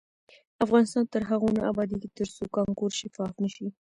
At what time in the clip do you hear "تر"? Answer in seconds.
1.13-1.21